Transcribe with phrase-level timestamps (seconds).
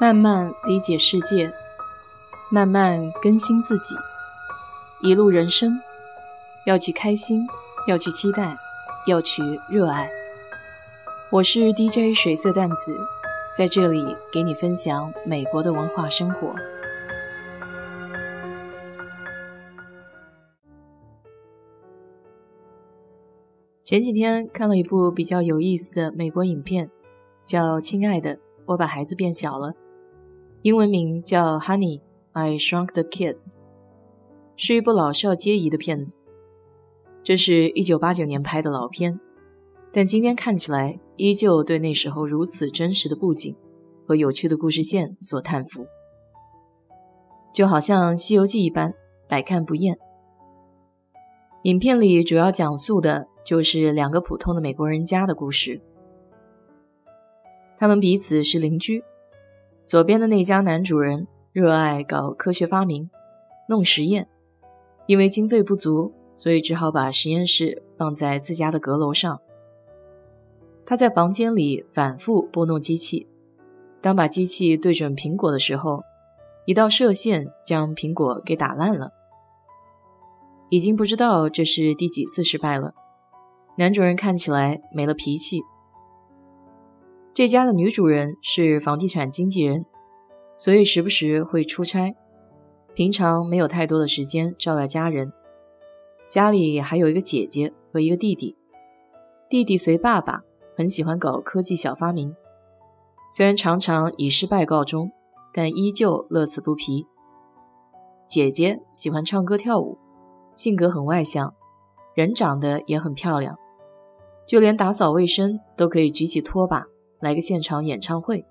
[0.00, 1.52] 慢慢理解世界，
[2.50, 3.94] 慢慢更新自己。
[5.02, 5.78] 一路人生，
[6.64, 7.46] 要去开心，
[7.86, 8.56] 要去期待，
[9.06, 10.10] 要去热爱。
[11.30, 12.98] 我是 DJ 水色淡子，
[13.54, 16.54] 在这里给你分享美国的文化生活。
[23.84, 26.90] 前几天看了一部比较有意思的美国影片，
[27.44, 29.72] 叫《亲爱的，我把孩子变小了》。
[30.62, 33.54] 英文名叫《Honey, I Shrunk the Kids》，
[34.56, 36.14] 是一部老少皆宜的片子。
[37.22, 39.18] 这是一九八九年拍的老片，
[39.90, 43.56] 但今天看起来依旧对那时候如此真实的布景
[44.06, 45.86] 和有趣的故事线所叹服，
[47.54, 48.92] 就好像《西游记》一般，
[49.26, 49.98] 百看不厌。
[51.62, 55.80] 影片里主要讲述的就是两个普通的美国人家的故事，
[57.78, 59.02] 他们彼此是邻居。
[59.86, 63.10] 左边的那家男主人热爱搞科学发明，
[63.68, 64.28] 弄实验，
[65.06, 69.40] 因为经费不足，所以只好把实验室放在自家的阁楼上。
[70.86, 73.28] 他在房间里反复拨弄机器，
[74.00, 76.02] 当把机器对准苹果的时候，
[76.66, 79.12] 一道射线将苹果给打烂了。
[80.68, 82.94] 已经不知道这是第几次失败了。
[83.76, 85.62] 男主人看起来没了脾气。
[87.32, 89.86] 这家的女主人是房地产经纪人，
[90.56, 92.14] 所以时不时会出差，
[92.92, 95.32] 平常没有太多的时间招待家人。
[96.28, 98.56] 家里还有一个姐姐和一个弟弟，
[99.48, 100.42] 弟弟随爸爸，
[100.76, 102.34] 很喜欢搞科技小发明，
[103.32, 105.10] 虽然常常以失败告终，
[105.54, 107.06] 但依旧乐此不疲。
[108.28, 109.98] 姐姐喜欢唱歌跳舞，
[110.54, 111.54] 性格很外向，
[112.14, 113.56] 人长得也很漂亮，
[114.46, 116.86] 就连打扫卫生都可以举起拖把。
[117.20, 118.44] 来个现场演唱会，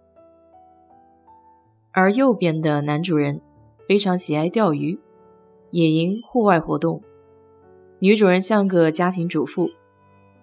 [1.91, 3.41] 而右边的男主人
[3.87, 4.99] 非常喜爱钓鱼、
[5.71, 7.01] 野营、户外活动。
[7.99, 9.69] 女主人像个家庭主妇，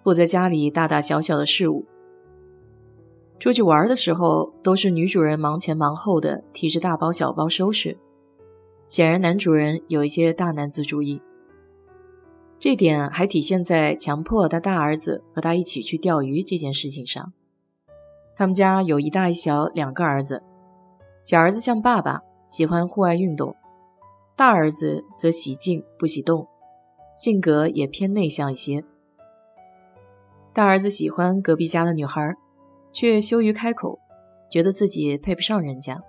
[0.03, 1.85] 负责家里大大小小的事务。
[3.39, 7.97] 出去玩的时候，都是女主人忙前忙后的提着大包小包收拾。
[8.87, 11.21] 显然，男主人有一些大男子主义，
[12.59, 17.33] 这点还体现在强迫他大儿子和他一起去钓鱼这件事情上。
[18.37, 20.43] 他们家有一大一小两个儿子，
[21.23, 23.51] 小儿子像爸爸，喜欢户外运动；
[24.35, 26.47] 大儿子则喜静不喜动，
[27.15, 28.83] 性格也偏内向一些。
[30.53, 32.35] 大儿子喜欢隔壁家的女孩，
[32.91, 33.97] 却羞于开口，
[34.51, 35.99] 觉得自己配不上人家。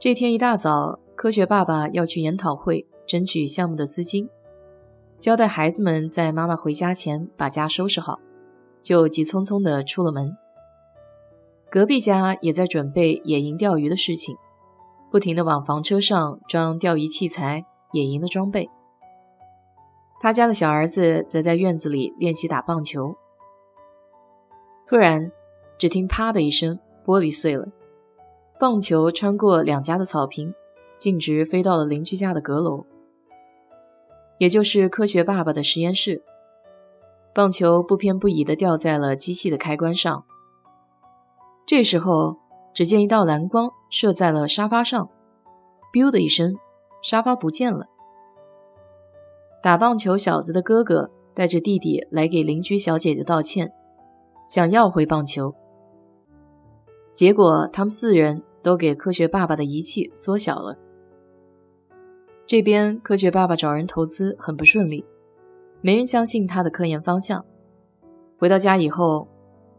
[0.00, 4.28] 这天一大早，科学爸爸要去研讨会争取项目的资金，
[5.20, 8.18] 交代孩子们在妈妈回家前把家收拾好，
[8.82, 10.36] 就急匆匆地出了门。
[11.72, 14.36] 隔壁家也在准备野营钓鱼的事情，
[15.10, 18.68] 不停地往房车上装钓鱼器材、野营的装备。
[20.20, 23.16] 他家的小儿子则在院子里练习打棒球。
[24.86, 25.32] 突然，
[25.78, 27.68] 只听“啪”的一声，玻璃碎了，
[28.60, 30.52] 棒球穿过两家的草坪，
[30.98, 32.84] 径直飞到了邻居家的阁楼，
[34.36, 36.22] 也就是科学爸爸的实验室。
[37.34, 40.26] 棒球不偏不倚地掉在了机器的开关上。
[41.64, 42.36] 这时候，
[42.74, 45.08] 只见一道蓝光射在了沙发上
[45.92, 46.56] 哔的一声，
[47.02, 47.86] 沙发不见了。
[49.62, 53.72] 打棒球小子的哥哥带着弟弟来给邻居小姐姐道歉，
[54.48, 55.54] 想要回棒球。
[57.14, 60.76] 结果他们四人都给科学爸爸的仪器缩小了。
[62.44, 65.06] 这边科学爸爸找人投资很不顺利，
[65.80, 67.44] 没人相信他的科研方向。
[68.38, 69.28] 回到家以后。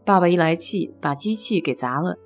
[0.04, 2.18] 爸爸一来气，把机器给砸了。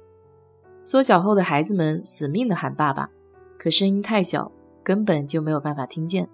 [0.82, 3.08] 缩小后的孩子们死命的喊爸爸，
[3.56, 4.50] 可声音太小，
[4.82, 6.28] 根本就没有办法听见。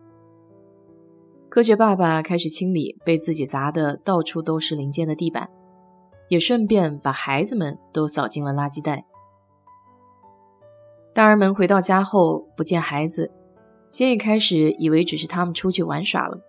[1.50, 5.48] 科学爸爸开始清理被自己砸的到处都是零件的地板，
[6.28, 9.04] 也顺便把孩子们都扫进了垃圾袋。
[11.12, 13.30] 大人们回到家后不见孩子，
[13.90, 16.40] 先一开始以为只是他们出去玩耍了，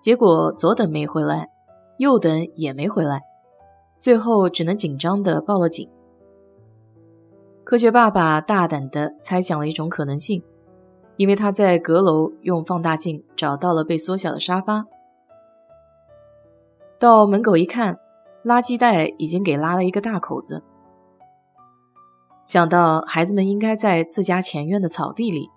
[0.00, 1.48] 结果左等没回来，
[1.98, 3.20] 右等也没回来。
[4.00, 5.88] 最后只能紧张地报了警。
[7.62, 10.42] 科学爸爸大胆地猜想了一种可能性，
[11.16, 14.86] 因为他在阁楼用放大镜找到了被缩小的沙发。
[16.98, 18.00] 到门口一看，
[18.42, 20.62] 垃圾袋已经给拉了一个大口子。
[22.46, 25.48] 想到孩子们应该在自家前院的草地里，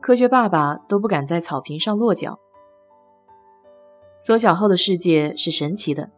[0.00, 2.38] 科学爸爸都不敢在草坪上落脚。
[4.18, 6.10] 缩小后的世界是神奇的。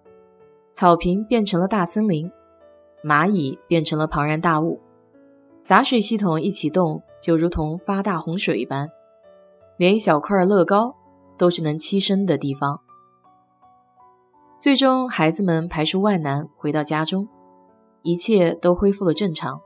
[0.77, 2.31] 草坪变成了大森林，
[3.03, 4.79] 蚂蚁变成了庞然大物，
[5.59, 8.87] 洒水系统一启动，就如同发大洪水一般，
[9.79, 10.95] 连一小块乐高
[11.39, 12.79] 都是能栖身的地方。
[14.61, 17.27] 最终，孩子们排除万难回到家中，
[18.03, 19.59] 一切都恢复了正常。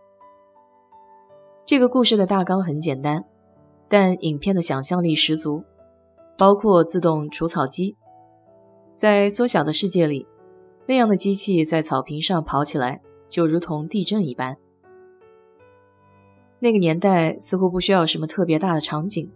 [1.66, 3.24] 这个故事的大纲很简单，
[3.88, 5.64] 但影片的想象力十足，
[6.38, 7.96] 包括自动除草机，
[8.94, 10.24] 在缩小的世界里，
[10.90, 14.56] 那样的机器在草坪上跑起来，就如同地震一般。
[16.58, 19.30] 那个年代似乎不需要什么特别大的场景，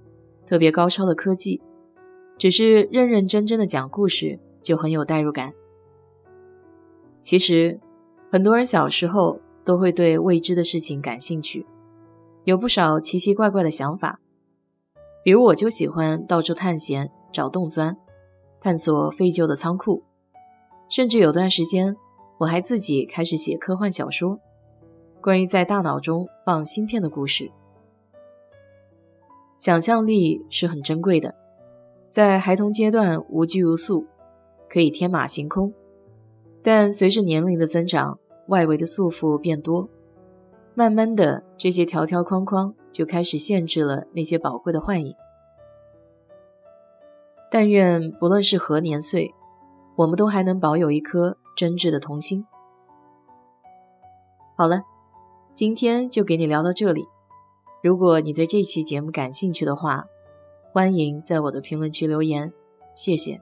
[0.49, 1.63] 特别高超的科技，
[2.37, 5.53] 只是认认真真的讲故事就很有代入感。
[7.21, 7.79] 其实，
[8.33, 11.65] 很多人小时候都会对未知的事情感兴趣，
[12.43, 14.19] 有不少奇奇怪怪的想法。
[15.23, 17.97] 比如，我就喜欢到处探险、找洞钻、
[18.61, 20.03] 探索废旧的仓库，
[20.95, 21.97] 甚至有段时间，
[22.39, 24.39] 我还自己开始写科幻小说。
[25.21, 27.51] 关于在大脑中放芯片的故事，
[29.59, 31.35] 想象力是很珍贵的。
[32.09, 34.07] 在孩童阶段无拘无束，
[34.71, 35.75] 可以天马行空，
[36.63, 39.89] 但随着年龄的增长，外围的束缚变多，
[40.75, 45.13] 慢慢的，这些条条框框就开始限制了那些宝贵的幻影。
[47.51, 49.35] 但愿不论是何年岁，
[49.97, 52.45] 我们都还能保有一颗真挚的童心。
[54.57, 54.83] 好了。
[55.55, 57.07] 今天就给你聊到这里。
[57.81, 60.07] 如果你对这期节目感兴趣的话，
[60.73, 62.53] 欢迎在我的评论区留言，
[62.97, 63.41] 谢谢。